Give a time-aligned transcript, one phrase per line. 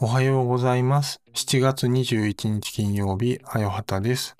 [0.00, 1.20] おはようございます。
[1.34, 4.34] 7月21日金曜日、あよはたです。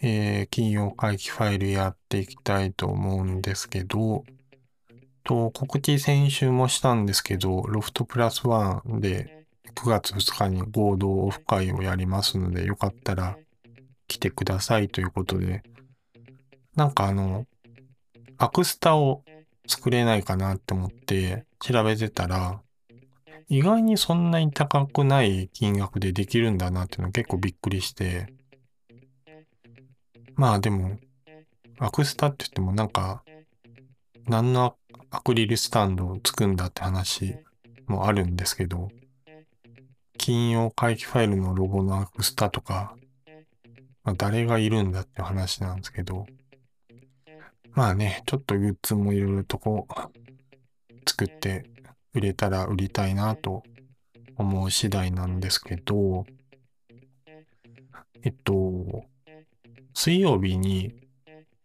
[0.00, 4.24] えー金曜会期ファイルやっていきたいと思うんですけど、
[5.24, 9.44] と告知先週もしたんですけど、ロフトプラスワンで
[9.74, 13.36] 9月2日に合同オフ会をやりますので、よかったら
[14.08, 15.62] 来てくださいということで、
[16.76, 17.44] なんかあの、
[18.42, 19.22] アクスタを
[19.68, 22.60] 作れないかなって思って調べてたら、
[23.48, 28.34] 意外にそんなに高くない金額でできるんだなっていうの結構びっくりして。
[30.34, 30.98] まあでも、
[31.78, 33.22] アクスタって言ってもなんか、
[34.26, 34.76] 何の
[35.12, 37.36] アクリルスタンドをつくんだって話
[37.86, 38.88] もあるんですけど、
[40.18, 42.96] 金曜回帰ファイルのロゴのアクスタとか、
[44.02, 46.26] まあ、誰がいるんだって話なんですけど、
[47.74, 51.64] まあね、ちょっとグッズもいろいろとこう、作って
[52.12, 53.62] 売れたら売りたいなと
[54.36, 56.26] 思う次第なんですけど、
[58.22, 59.04] えっと、
[59.94, 60.94] 水曜日に、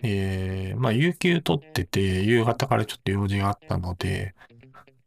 [0.02, 4.34] えー、まあ、有給取ってて、夕方からちょっと用事があったので、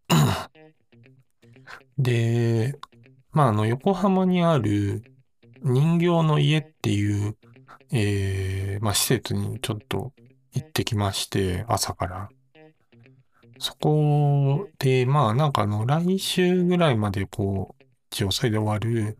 [1.96, 2.78] で、
[3.32, 5.02] まあ、あの、横浜にある
[5.62, 7.36] 人形の家っていう、
[7.90, 10.12] えー、まあ、施設にちょっと
[10.52, 12.28] 行ってきまして、朝から。
[13.58, 19.18] そこで、まあなんかあの、来週ぐらいまでこう、一応それで終わる、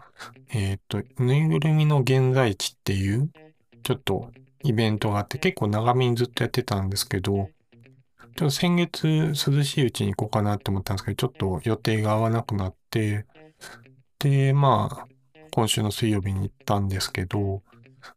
[0.53, 3.31] えっ、と、ぬいぐるみの現在地っていう、
[3.83, 4.31] ちょっと
[4.65, 7.51] イベントがあって、結構長めにずっとやってたんですけど、
[8.37, 13.27] ちょっと先月涼しいうちに行こうかなって思ったんですけど、ちょっと予定が合わなくなって、
[14.19, 15.07] で、まあ、
[15.51, 17.63] 今週の水曜日に行ったんですけど、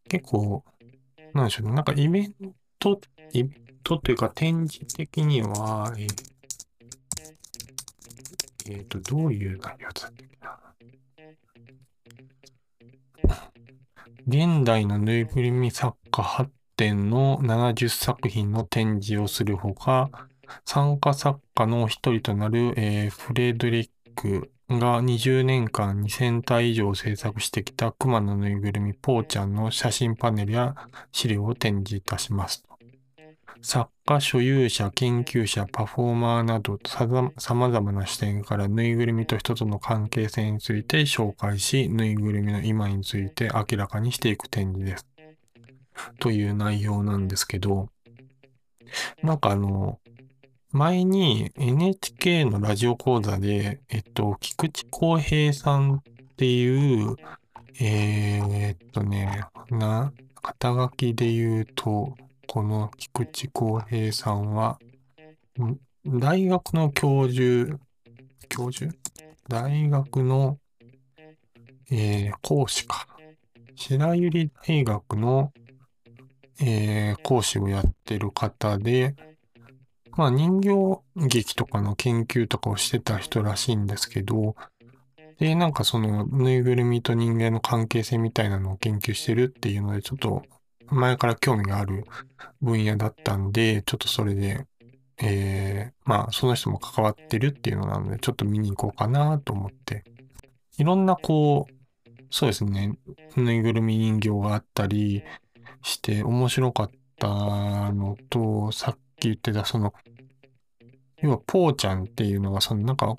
[0.10, 0.64] 結構、
[1.34, 2.54] なんでしょうね、なんかイベント
[2.84, 3.00] ト、
[3.32, 6.08] イベントというか展示的には、えー
[8.72, 10.60] えーと、どういう内容だっけな。
[14.28, 20.10] 現代のぬいぐるみ作家8点の70作品の展示をするほか、
[20.66, 30.76] 参加作家の一人となる、えーフレドリックが20年間2000体以上制作してきた熊のぬいぐるみポーちゃんの写真パネルや
[31.14, 32.66] 資料を展示いたします。
[33.66, 45.08] 作家、所有者、研究者、パフォーマーなどさざ様々な視点からぬいぐるみと人との関係性について紹介し、ぬいぐるみの今について明らかにしていく展示です。
[46.20, 47.88] という内容なんですけど、
[49.24, 49.98] なんかあの、
[50.74, 56.02] 前に NHK のラジオ講座で、えっと、菊池康平さんっ
[56.36, 57.16] ていう、
[57.80, 62.18] えーっとね、な、肩書きで言うと、
[62.48, 64.80] この菊池康平さんは、
[66.06, 67.80] 大学の教授、
[68.50, 68.96] 教授？
[69.48, 70.58] 大学の、
[71.90, 73.08] えー講師か。
[73.76, 75.52] 白百合大学の、
[76.62, 79.16] えー講師をやってる方で、
[80.16, 84.56] まあ人形劇とかの研究とかをしてた人らしいんですけど、
[85.40, 90.44] で、なんかそのぬいぐるみと人間の関係性みたいなのを研究してるっていうので、ちょっと
[90.88, 92.06] 前から興味がある
[92.62, 94.66] 分野だったんで、ちょっとそれで、
[95.22, 100.04] えー、まあその人も関わってるっていうのなので、ちょっと見に行こうかなと思って。
[100.78, 101.74] いろんなこう、
[102.32, 102.98] そうですね、
[103.36, 105.24] ぬいぐるみ人形があったり
[105.84, 107.28] して面白かった
[107.92, 109.94] のと、さっき言ってたその、
[111.22, 113.16] 要はポーちゃんっていうのが、そのなんか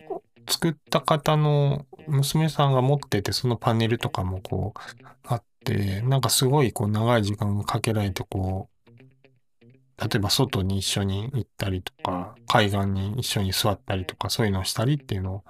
[0.48, 4.80] 作った方の娘さんが持ってて、そのパネルとかもこう
[5.24, 8.90] あって、なんかすごいこう長い時間かけられてこう、
[10.00, 15.44] 例えば外に一緒に行ったりとか、海岸に一緒に座ったりとか、そういうのをしたりっていうのを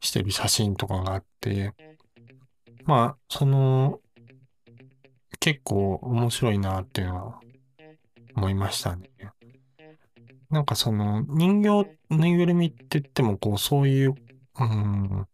[0.00, 1.72] してる写真とかがあって、
[2.84, 4.00] まあ、その、
[5.40, 7.40] 結構面白いなっていうのは
[8.36, 9.10] 思いましたね。
[10.50, 14.14] なんかその人形ぬいぐるみって言ってもこうそういう、
[14.60, 15.26] うん、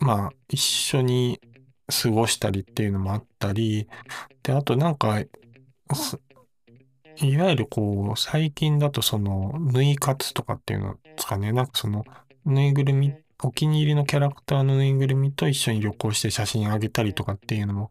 [0.00, 1.40] まあ一緒に
[1.90, 3.88] 過ごしたりっていうのもあったり、
[4.42, 5.20] で、あとなんか、
[7.22, 12.04] いわゆるこう最近だとその縫い活とかっていうのですかね、なんかその
[12.46, 17.90] ぬいぐるみ、お気に入りのキャラクターのぬいぐるみと一緒に旅行して写真あげたりとかっていうのも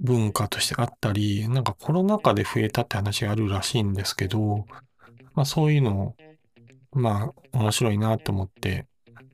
[0.00, 4.66] 文化としてあったり、なんかコロナ禍で増えたって話があるらしいんですけど、
[5.34, 6.16] まあそういうのを、
[6.92, 8.86] まあ面白いなと思って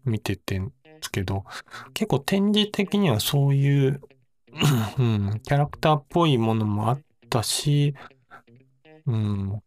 [0.04, 0.60] 見てて
[1.00, 1.44] ですけど、
[1.94, 4.00] 結構展示的にはそういう、
[4.98, 7.94] うん、キャラクターっぽいものもあったし、
[9.06, 9.62] うん、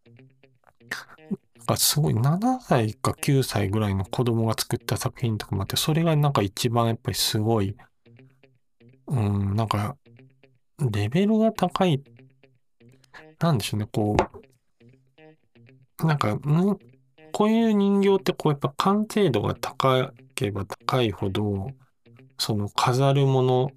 [1.65, 7.75] かすごい7歳か9歳ぐらいの子供が作った作品とかもあって、それがなんか一番やっぱりすごい、
[9.07, 9.97] うん、なんか、
[10.91, 12.01] レベルが高い、
[13.39, 14.15] なんでしょうね、こ
[15.99, 16.37] う、なんか、
[17.31, 21.71] こういう人形ってこうやっぱ完成度が高ければ高いほど、
[22.37, 23.71] その飾るもの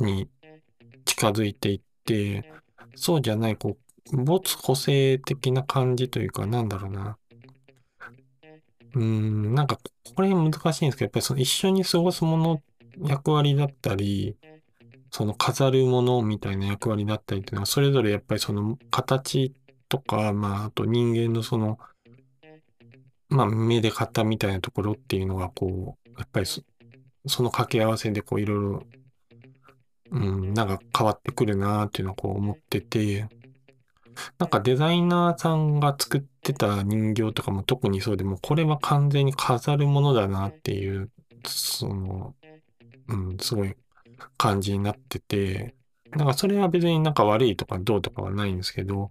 [0.00, 0.28] に
[1.04, 2.52] 近づいていって、
[2.96, 3.76] そうじゃない、こ
[4.12, 7.18] う、没個性的な感じというか、なんだろうな。
[8.96, 9.78] うん、なんか、
[10.16, 12.62] これ難しいんですけど、やっぱりその一緒に過ごすもの
[13.06, 14.36] 役割だったり、
[15.12, 19.54] その飾るものみたいな役割だったりっていうのは、それぞれやっぱりその形
[19.88, 21.78] とか、まあ、あと人間のその、
[23.28, 26.62] まあ、目で型みたいなところっていうのが、こう、やっぱりそ
[27.42, 28.86] の掛け合わせで、こう、いろいろ
[30.10, 33.28] うん、なんか変わってくるなーっていうのをこう思ってて、
[34.38, 41.10] なんかデザイナーさんが作ってた人形とかも特にそうでも、これは完全に飾るものだなっていう、
[41.46, 42.34] その、
[43.08, 43.74] うん、すごい
[44.36, 45.74] 感じになってて、
[46.10, 49.10] なんかそれは別になんか悪いとかどうとかはないんですけど、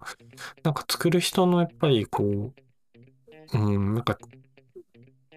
[0.63, 2.53] なんか作る人のやっぱりこ
[3.53, 4.17] う、うん、なんか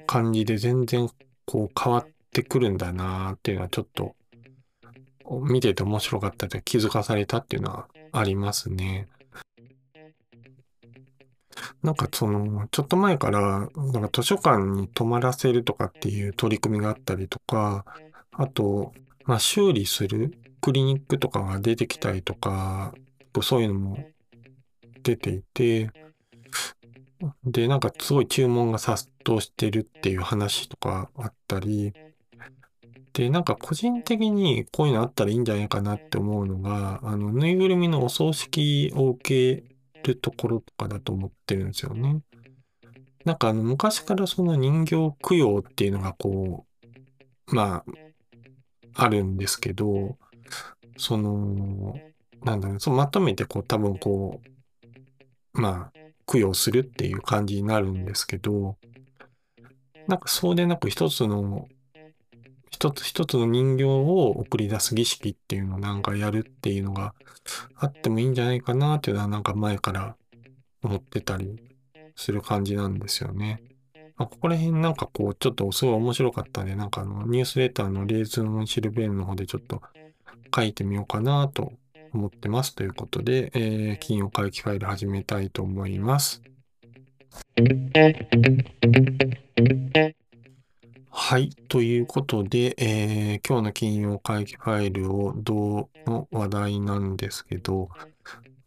[0.07, 1.09] 感じで全然
[1.51, 4.15] こう変わってくるんだなっていうのはちょっと
[5.43, 9.09] 見てて面白かったで気づかされたっていうのはありますね。
[11.83, 17.85] なんかその、ちょっと前から、なんか図書館に泊まらせるとかっていう取り組みがあったりとか、
[18.31, 18.93] あと、
[19.25, 22.95] まあ修理するクリニックとかが出てきたりとか、
[23.43, 23.99] そういうのも
[25.03, 25.91] 出ていて、
[27.45, 31.93] で、なんかすごい注文が殺到してるっていう話とかあったり、
[33.13, 39.65] で、なんか個人的にこういうのあったらいいんじゃないかなって思うのが、あの、ぬいぐるみのお葬式を受け
[40.03, 42.21] るところとかだと思ってるんですよね。
[43.25, 46.67] なんかあの、昔からその人形供養っていうのがこ
[47.49, 50.17] う、まあ、あるんですけど、
[50.97, 51.95] その、
[52.45, 54.41] なんだろう、そのまとめてこう多分こ
[55.55, 56.00] う、まあ、
[56.31, 58.77] 供養するっていう感じになるんですけど、
[60.07, 61.67] なんかそうでなく一つの
[62.71, 67.15] 一つ一つの人形を送り出す儀式っていうのをなんかやるっていうのが
[67.77, 70.17] あってもいいんじゃないかなっていうのはなんか前から
[70.83, 71.61] 思ってたり
[72.15, 73.63] する感じなんですよね。
[74.17, 79.83] まあ、ここら辺なんかこうちょっとすごい面白かったんでなんかあのニュースレターのレーズンシルベールの方でちょっと
[80.55, 81.73] 書いてみようかなと
[82.13, 86.43] 思ってますということで、えー、金曜回帰ファイル始めたいと思います。
[91.13, 91.51] はい。
[91.69, 97.89] ということで、えー、今日の金曜会議ファイルをどうの話題なんですけど、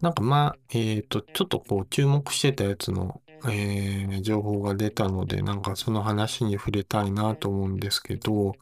[0.02, 8.54] なんかまあ、えっ、ー、と、ちょっとこう注目してたやつの、えー、情報が出たので、なんかその話に触れたいなと思うんですけど、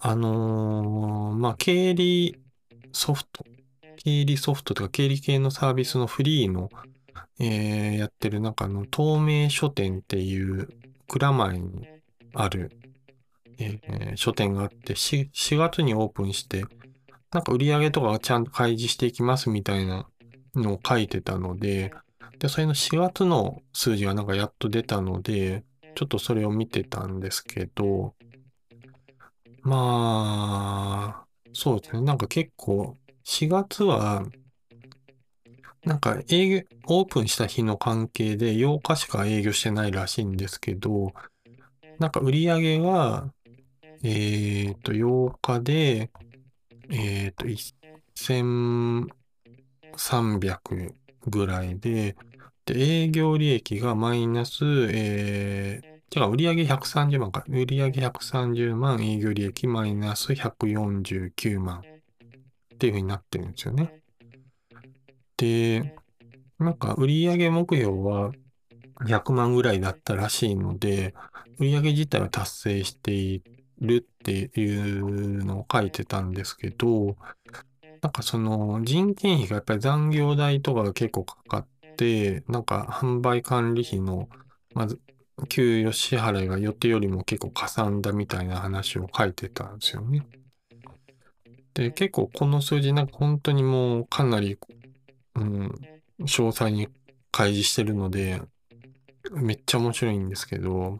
[0.00, 2.38] あのー、まあ、経理
[2.92, 3.44] ソフト、
[3.98, 6.70] 経理ソフトとか経理系のサービスのフリーの、
[7.38, 10.68] えー、やってる中の透明書店っていう
[11.06, 11.86] 蔵前に
[12.34, 12.70] ある
[13.58, 16.64] えー、書店があって4、4月にオープンして、
[17.32, 20.08] なんか売り上げとかがちゃんと開示していきますみたいな
[20.54, 21.92] のを書いてたので、
[22.38, 25.64] で、それの4月の数字がなんかやっと出たので、
[25.96, 28.14] ちょっとそれを見てたんですけど、
[29.62, 32.02] まあ、そうですね。
[32.02, 32.96] なんか結構、
[33.28, 34.24] 4月は、
[35.84, 41.12] なんか営業、オープンした日の関係で8日しか営業してないらしいんですけど、
[41.98, 43.30] なんか売り上げが
[44.02, 46.10] えっ、ー、と、8日で、
[46.90, 47.44] えっ、ー、と、
[48.14, 50.94] 1300
[51.26, 52.16] ぐらいで、
[52.64, 57.44] で、営業利益がマイナス、えー、違う、売上130万か。
[57.48, 61.82] 売上130万、営業利益マイナス149万
[62.78, 64.00] っていうふうになってるんですよね。
[65.36, 65.96] で、
[66.60, 68.30] なんか売上目標は
[69.00, 71.12] 100万ぐらいだったらしいので、
[71.58, 73.42] 売上自体は達成してい
[73.80, 77.16] るっていうのを書いてたんですけど、
[78.00, 81.66] なんかその人件費がやっぱり残業代とかが結構かかっ
[81.96, 84.28] て、なんか販売管理費の、
[84.72, 85.00] まず、
[85.48, 90.24] 給与支払いが予定よりも結構かさんだみたいな話を書いてたんですよね。
[91.78, 94.58] で、結構この数字なんか本当にもうかなり、
[95.36, 95.66] うん、
[96.20, 96.88] 詳細に
[97.30, 98.42] 開示してるので、
[99.30, 100.98] めっちゃ面白いんですけど、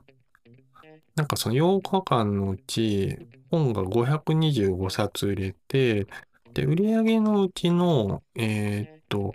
[1.16, 3.18] なんかその8日間のうち、
[3.50, 6.06] 本が525冊売れて、
[6.54, 9.34] で、売り上げのうちの、えー、っと、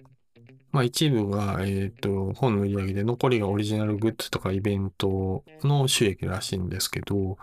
[0.72, 7.38] まあ一部が、えっ、と、本の売り上げで残りがオリジナルグッズとかイベントの収益らしいんですけど、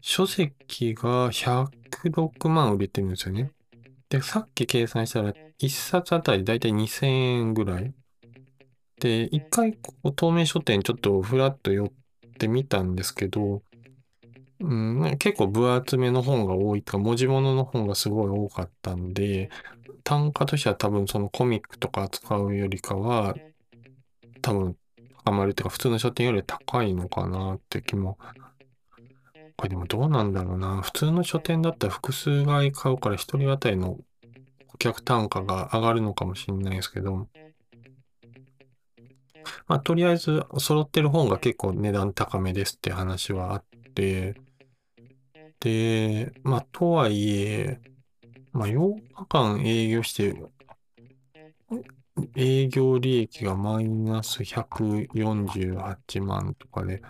[0.00, 3.50] 書籍が106万売れてるんですよね。
[4.08, 7.94] で、さっき計算したら1冊あたりだいたい2000円ぐらい。
[9.00, 11.88] で、一回こう透明書店ちょっとフラッと寄っ
[12.38, 13.62] てみたんですけど、
[14.60, 19.50] うん、結構分厚めの本が多いとか、文字物の本がすごい多かったんで、
[20.04, 23.34] 単価としては多分そのコミックとか扱うよりかは、
[24.42, 24.76] 多分
[25.24, 28.18] 高まるっていうか、普通の書店より高いのかなって気も。
[29.60, 30.80] これでもどうなんだろうな。
[30.80, 33.98] 普通の書店だったら複数買買うから一人当たりの
[34.68, 37.28] 顧客単価が上がるのかもしれないですけど、
[39.66, 43.64] まあ、とりあえず揃ってる本が結構値段高めですって話はあっ
[43.94, 44.40] て、
[45.60, 47.82] で、まあ、とはいえ、
[48.52, 50.42] まあ、8日間営業して、
[52.34, 57.02] 営業利益がマイナス148万とかで、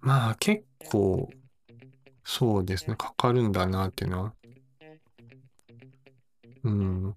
[0.00, 1.34] まあ結構、
[2.24, 4.36] そうですね、かかるんだなっていうのは。
[6.64, 7.16] うん。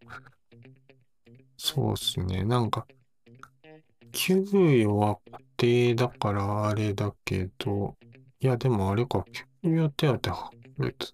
[1.58, 2.88] そうですね、なんか、
[4.12, 7.98] 給与は固定だからあれだけど、
[8.40, 9.26] いや、でもあれか、
[9.64, 11.14] 給与手当は別。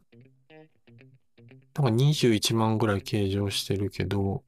[1.75, 4.43] なんか21万ぐらい計上してるけど、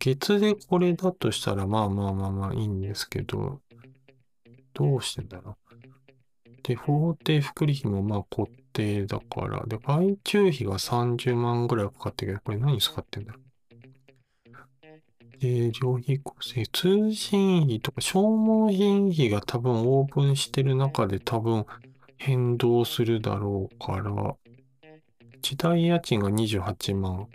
[0.00, 3.60] 月でこれだとしたら、まあまあまあまあいいんですけど、
[4.72, 5.67] どうしてんだろう。
[6.68, 13.42] で、法定福利費もまあ固定だから、で、外注費が30万ぐらいかかってるけど、これ何使ってんだろう？
[15.40, 21.64] で、料費構成、通信費とか消耗品費が多分オープンしてる中で多分
[22.18, 24.36] 変動するだろうから、
[25.40, 27.28] 時代家賃が28万。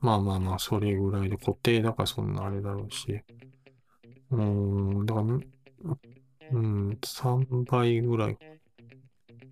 [0.00, 3.22] まあまあまあ、それぐらいで固定だからそんなあれだろうし。
[4.30, 5.96] うーん、だから、
[6.52, 8.38] うん、3倍ぐらい。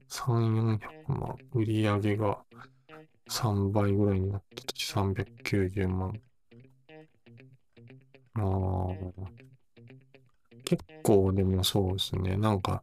[0.09, 1.37] 3、400万。
[1.53, 2.39] 売り上げが
[3.29, 6.21] 3倍ぐらいになったとし390万。
[8.35, 9.45] ああ。
[10.65, 12.37] 結構でもそうですね。
[12.37, 12.83] なんか、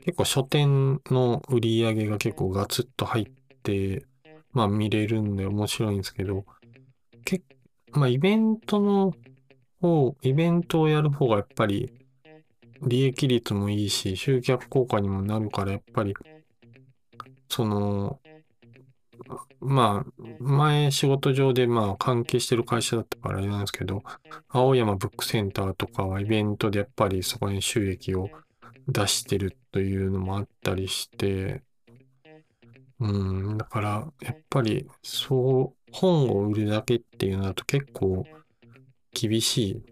[0.00, 3.26] 結構書店の売り上げが結構ガツッと入っ
[3.62, 4.04] て、
[4.52, 6.46] まあ見れるんで面白いんですけど、
[7.24, 7.42] け
[7.92, 9.14] まあイベントの
[9.80, 11.99] 方、イベントをやる方がやっぱり
[12.82, 16.14] 利益率もいいし、集客効果にもなるからやっぱり、
[17.48, 18.20] その、
[19.60, 24.02] まあ、前仕事上でまあ関係してる会社だったからあれなんですけど、
[24.48, 28.30] 青山ブックセンターとかはイベントでやっぱりそこに収益を
[28.88, 31.62] 出してるというのもあったりして、
[33.00, 38.26] うん、だから、やっぱり、そう、本を売るだけっていうのだと結構
[39.12, 39.89] 厳しい。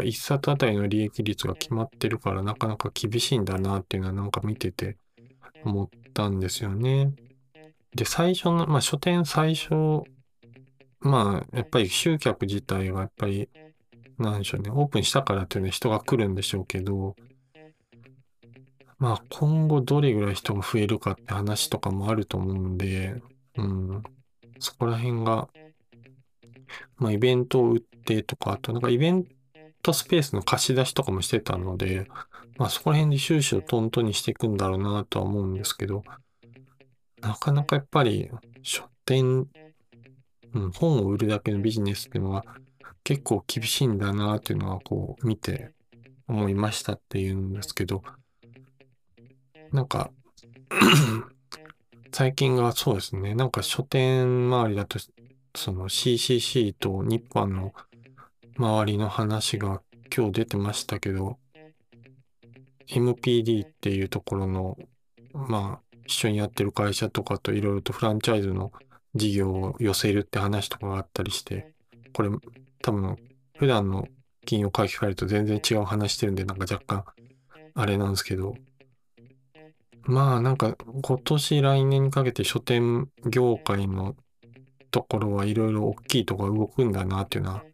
[0.00, 4.96] ぱ一冊あたりの利益率が決まってるからなかなか厳しいんだなっていうのはなんか見てて
[5.64, 7.12] 思ったんですよね。
[7.94, 10.02] で、最初の、まあ書店最初、
[11.00, 13.48] まあやっぱり集客自体がやっぱり、
[14.18, 17.16] なんでしょうね、オープンしたからっていうのは人が来るんでしょうけど、
[18.98, 23.20] まあ今後どれぐらい人が増えるかって話とかもあると思うんで、
[23.56, 24.02] うん、
[24.58, 25.48] そこら辺が、
[26.96, 29.30] まあイベントを売ってとか、あとなんかイベント
[29.92, 32.06] スペースの貸し出しとかもしてたので、
[32.58, 36.02] まあそこら辺で収支をトントンにしていくんだろうなとは思うんですけど、
[37.20, 38.30] なかなかやっぱり
[38.62, 39.46] 書店、
[40.52, 42.44] うん、本を売るだけのビジネスっていうのは
[43.04, 45.72] 結構厳しいんだなっていうのはこう見て
[46.28, 48.02] 思いましたっていうんですけど、
[49.72, 50.10] なんか
[52.12, 54.98] 最近がそうですね、なんか書店周りだと、
[55.54, 57.72] その CCC と日版の
[58.56, 59.82] 周りの話が
[60.14, 61.38] 今日出てましたけど、
[62.88, 64.76] MPD っていうところの、
[65.32, 68.72] まあ、一緒にやってる会社とかといろいろとフランチャイズの
[69.14, 71.72] 事業を寄せるって話とかがあったりして、
[72.12, 72.30] これ
[72.82, 73.16] 多分
[73.56, 74.08] 普段の
[74.44, 77.04] 金融書き換えると全然違う話してるんで、なんか若干
[77.74, 78.54] あれなんですけど、
[80.02, 84.16] まあなんか今年来年にかけて書店業界の
[84.90, 87.64] ところはいろいろ大きいところ動くんだなっていうのは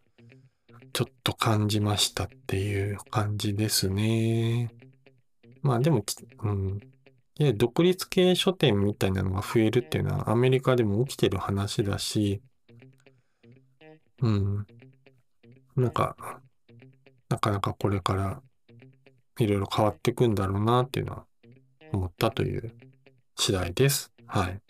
[0.97, 4.73] ちょっと感じましたっていう感じですね。
[5.61, 6.03] まあでも、
[6.43, 6.81] うん。
[7.39, 12.41] いや、独立系書店みたいなのが増えるっていうのはアメリカでも起きてる話だし、
[14.23, 14.67] うん。
[15.77, 16.17] なんか、
[17.29, 18.41] なかなかこれから
[19.39, 21.27] いろいろ変わっていくんだろうなっていうのは
[21.93, 22.75] 思ったという
[23.39, 24.11] 次第です。
[24.25, 24.63] はい。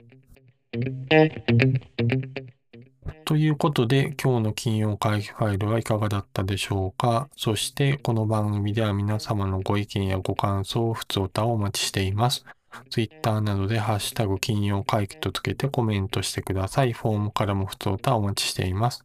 [3.25, 12.45] ということで、今日の金曜会議ファイルはいかがだったでしょうかそして、この番組では皆様のご意見やご感想、ふつおたをお待ちしています。
[12.91, 16.93] Twitter などでハッシュタグ金曜会議とつけてコメントしてください。
[16.93, 19.05] フォームからもふつおたお待ちしています。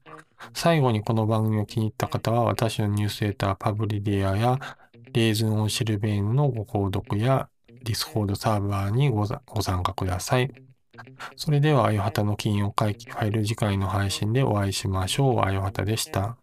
[0.54, 4.60] 最後にこの番組を気に入った方は、私のニュースレター Publidia や
[5.14, 7.50] レーズンオンシルベーヌのご購読や
[7.84, 10.71] Discord サーバーにご参加ください。
[11.36, 15.42] それでは、あよはたの金曜会期ファイル次回の配信でお会いしましょう。
[15.42, 16.38] あよはたでした。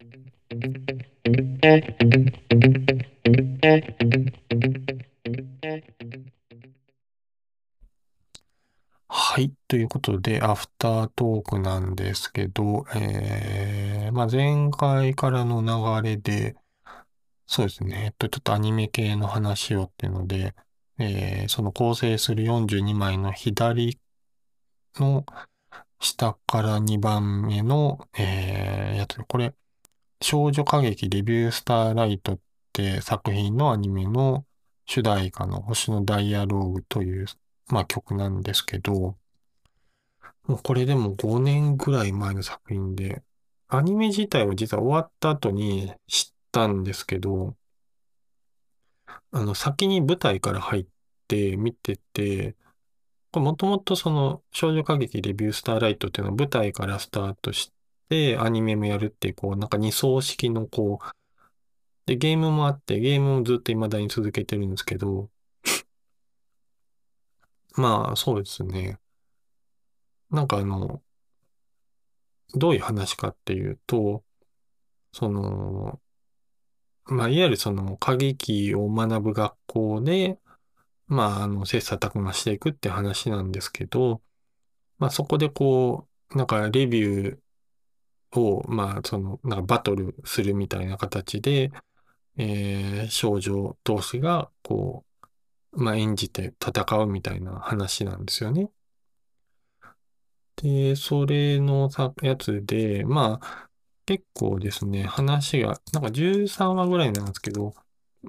[9.11, 9.53] はい。
[9.69, 15.63] ということで、アフタートークなんですけど、えー、まあ、前回からの
[16.03, 16.57] 流れで、
[17.47, 18.05] そうですね。
[18.07, 20.55] えっと、ちょっとアニメ系の話をっていうので、
[20.99, 23.99] えー、その構成する42枚の左
[25.01, 25.25] の
[26.01, 29.21] 下から2番目の、えー、やつ。
[29.27, 29.55] これ、
[30.21, 32.39] 少女歌劇デビュースターライトっ
[32.73, 34.45] て作品のアニメの
[34.87, 37.27] 主題歌の星のダイアローグという、
[37.69, 39.17] まあ、曲なんですけど、
[40.47, 43.23] もうこれでも5年ぐらい前の作品で、
[43.69, 47.55] アニメ自体は実は終わった後に知ったんですけど、
[49.31, 50.87] あの、先に舞台から入っ
[51.29, 52.57] て見てて、
[53.31, 57.73] これもともとその少女歌劇レビュースターライトっていうのは舞台からスタートし
[58.09, 61.07] て、アニメもやるっていう、こう、なんか二層式のこう、
[62.07, 65.31] で、ゲームもあって、ゲームもずっと未だに続けてるんですけど、
[67.77, 68.99] まあ、そうですね。
[70.31, 71.03] なんかあの、
[72.55, 74.25] どういう話かっていうと、
[75.13, 76.01] その、
[77.07, 80.39] まあ、いわゆるその歌劇を学ぶ学校で、
[81.09, 84.23] まあ、あの、切磋琢磨していくって話なんですけど、
[84.99, 91.73] まあ、そこでこう、なんかレビューを、まあ、その、なんかバトルするみたいな形で、
[92.37, 95.05] えー、少女同士が、こ
[95.73, 98.71] う、まあ、演じて戦うみたいな話なんですよね。
[100.57, 103.69] で、それのさやつで、まあ、
[104.07, 107.75] 結構ですね、話が、なんか13話ぐらいなんですけど、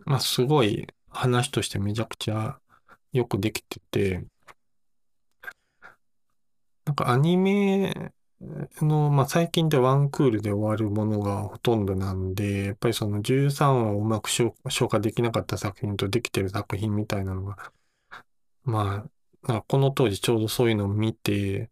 [0.06, 2.60] まあ、すごい話としてめちゃくちゃ
[3.14, 4.26] よくできてて、
[6.86, 8.12] なんかアニメ
[8.82, 14.54] の、まあ、最近でワンクールで終わるものがほとんどなんで、やっぱりその13話をうまく消
[14.90, 17.58] 化できなかった作品とできてる作品みたいなのが、
[18.64, 19.06] ま
[19.44, 21.70] あ、なんかこの当時ちょうどそういうのを見て、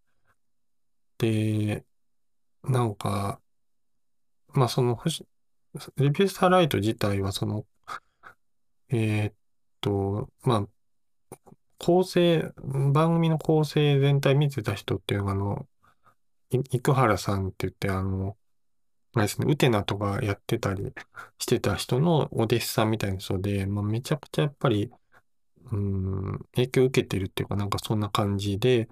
[1.17, 1.85] で、
[2.63, 3.41] なんか、
[4.53, 4.97] まあその、
[5.97, 7.65] レビュースターライト自体はその、
[8.89, 9.33] えーっ
[9.81, 10.67] と、まあ、
[11.79, 12.51] 構成、
[12.93, 15.67] 番組の構成全体見てた人っていうのが、あの、
[16.51, 18.37] 生原さんって言って、あの、
[19.13, 20.93] あれですね、ウテナとかやってたり
[21.39, 24.91] してた人のお弟子さんみたいな人で、まあ、めちゃくちゃやっぱり、
[25.71, 28.87] うん、影響を受けてるっていうか、なんかそんな感じで、やっ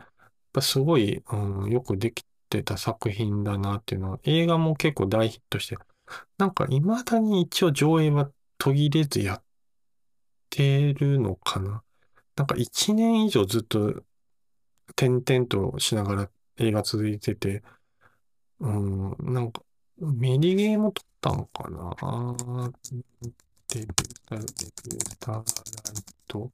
[0.53, 5.77] ぱすごい、うん、よくできてた作品だなっていうのは、映画も結構大ヒットして、
[6.37, 9.43] なんか未だに一応上映は途切れずやっ
[10.49, 11.84] てるのかな。
[12.35, 14.03] なんか一年以上ずっと
[14.95, 17.63] 点々としながら映画続いてて、
[18.59, 19.63] うん、なんか、
[19.97, 22.71] メディゲーも撮ったのかな
[23.69, 23.93] デビュー
[24.29, 25.43] タ、デビュタライ
[26.27, 26.51] ト。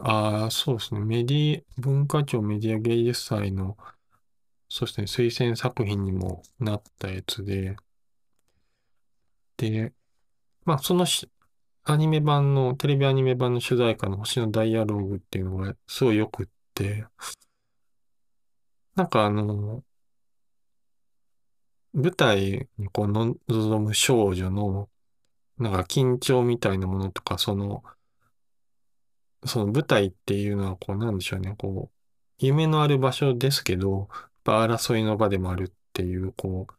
[0.00, 1.00] ああ、そうですね。
[1.00, 3.76] メディ、文化庁メディア芸術祭の、
[4.68, 7.76] そうですね、推薦作品にもなったやつで、
[9.58, 9.92] で、
[10.64, 11.30] まあ、そのし
[11.84, 17.06] アニメ版の、テレビアニメ版の主題歌の星のダイアローグっていうのがすごい良くって、
[18.94, 19.82] なんかあの、
[21.94, 24.90] 舞台にこう望む少女の、
[25.58, 27.82] なんか緊張みたいなものとか、その、
[29.46, 31.94] その舞台っていうのはこうなんでしょうね、こう、
[32.38, 34.08] 夢のある場所ですけど、
[34.44, 36.74] 争いの場でもあるっていう、こう、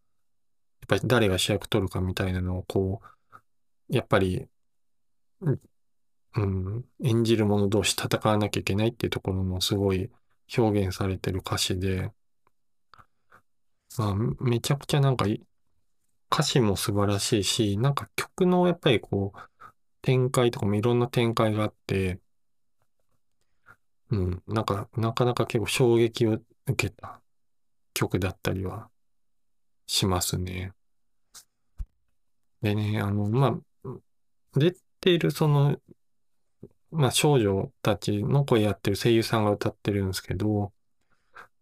[0.90, 3.02] ぱり誰が主役取るかみたいなのをこ
[3.92, 4.48] う、やっぱり、
[6.36, 10.10] うん、演じる者同士戦わなきゃいけないっていうところもすごい
[10.58, 12.12] 表現されてる歌詞で、
[13.98, 15.26] まあ、めちゃくちゃなんか
[16.32, 19.40] 歌詞も素晴らしいし、なんか曲のやっぱりこう、
[20.02, 22.20] 展開とかもいろんな展開があって、
[24.12, 27.22] うん、なんか、なかなか結構衝撃を受けた
[27.94, 28.90] 曲だったりは
[29.88, 30.74] しますね。
[32.62, 33.90] でね、あの、まあ、
[34.56, 35.78] 出ているその
[36.92, 40.74] まあ、少女たちの声やってる声優さんが歌ってるんですけど、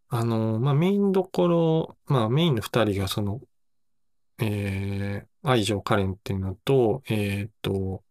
[0.10, 3.42] あの、まあ、メインどころ、まあ、メインの二人がその、
[4.40, 8.04] えー、愛情カレンっていうのと、えーっと、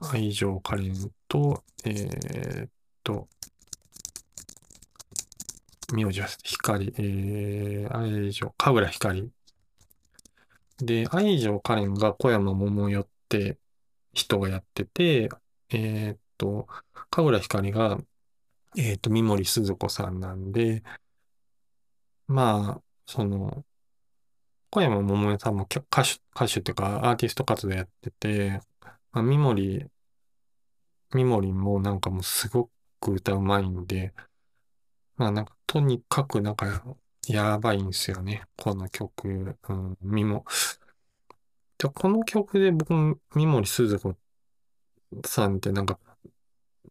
[0.00, 2.70] 愛情カレンと、えーっ
[3.02, 3.28] と、
[5.92, 9.30] 名字は光、えー、愛情、神楽光。
[10.78, 13.58] で、愛情カレンが小山桃代って
[14.12, 15.28] 人がやってて、
[15.70, 16.66] えーっと、
[17.10, 17.98] 神楽光が、
[18.76, 20.82] えーっと、三森鈴子さんなんで、
[22.26, 23.64] まあ、その、
[24.70, 28.60] 小山桃代さんも歌手、歌手っていうかアーティスト活動やってて、
[29.12, 29.86] まあ、三森、
[31.12, 34.12] 三森もなんかもうすごく歌うまいんで、
[35.16, 36.84] まあなんかとにかくなんか
[37.28, 38.44] やばいんですよね。
[38.56, 39.56] この曲。
[39.68, 40.44] うん、みも。
[41.78, 44.16] で、この曲で僕、三森鈴子
[45.26, 45.98] さんってなんか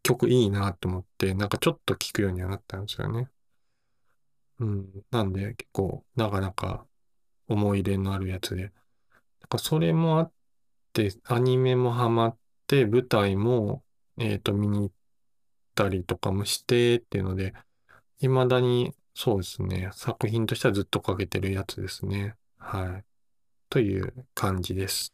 [0.04, 3.30] 曲いいなと思って、なんかちょっと聴くようにはなったんですよね。
[4.60, 5.04] うん。
[5.12, 6.86] なんで結構なかなか
[7.48, 8.64] 思い入れのあるやつで。
[8.64, 8.72] なん
[9.50, 10.32] かそれもあっ
[10.94, 13.84] て、アニメもハマって、舞台も、
[14.18, 14.92] えっと、見に行っ
[15.76, 17.54] たりとかもしてっていうので、
[18.20, 22.36] 未だにそうですね、作品としてはずっとかけてるやつですね。
[22.58, 23.06] はい。
[23.70, 25.13] という感じです。